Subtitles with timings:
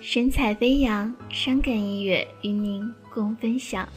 [0.00, 3.88] 神采飞扬伤感音乐与您共分享。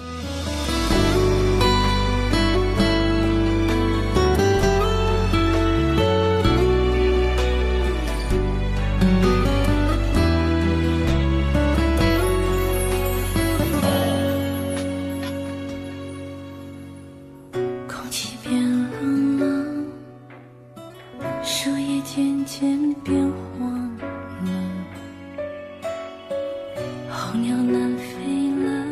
[27.34, 28.86] 候鸟南飞了，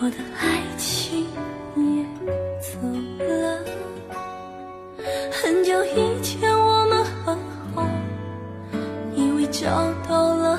[0.00, 1.24] 我的爱情
[1.76, 2.04] 也
[2.60, 2.76] 走
[3.24, 3.64] 了。
[5.30, 7.38] 很久以前我们很
[7.72, 7.88] 好，
[9.14, 9.70] 以为找
[10.08, 10.58] 到了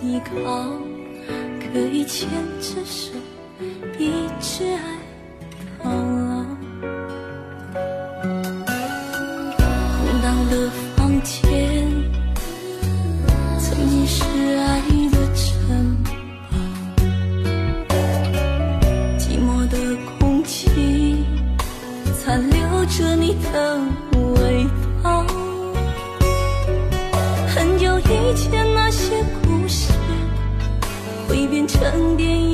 [0.00, 0.70] 依靠，
[1.60, 2.30] 可以牵
[2.62, 3.12] 着手，
[3.98, 4.80] 一直爱
[5.84, 5.90] 到
[23.18, 23.78] 你的
[24.40, 24.66] 味
[25.02, 25.24] 道。
[27.48, 29.92] 很久以前那些故事，
[31.26, 32.45] 会变成电影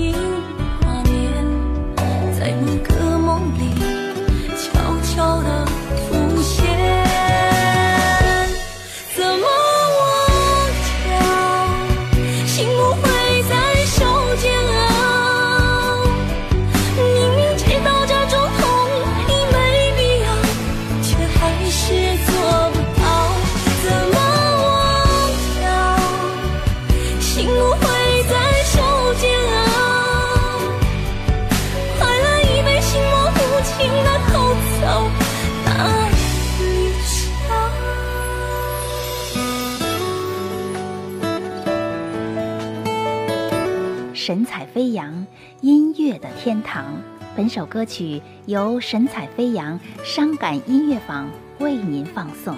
[44.24, 45.26] 神采飞扬，
[45.62, 47.02] 音乐的天堂。
[47.36, 51.28] 本首歌曲由神采飞扬伤感音乐坊
[51.58, 52.54] 为您放送。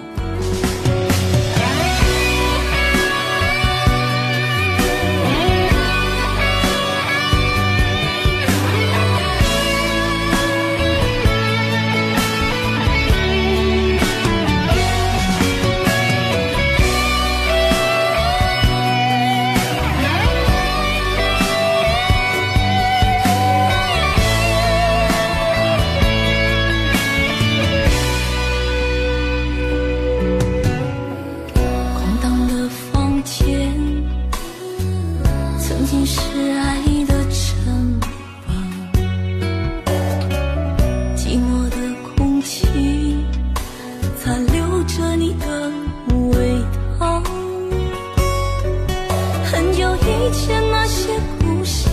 [50.01, 51.87] 以前那些故事，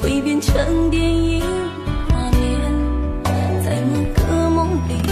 [0.00, 1.42] 会变成电影
[2.08, 2.42] 画面，
[3.62, 5.11] 在某个梦里。